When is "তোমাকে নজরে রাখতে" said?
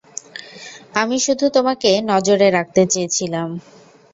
1.55-2.81